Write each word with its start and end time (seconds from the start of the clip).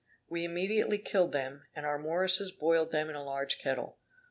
We 0.27 0.43
immediately 0.45 0.97
killed 0.97 1.31
them, 1.31 1.65
and 1.75 1.85
our 1.85 1.99
Mooresses 1.99 2.51
boiled 2.57 2.91
them 2.91 3.07
in 3.07 3.15
a 3.15 3.23
large 3.23 3.59
kettle. 3.59 3.99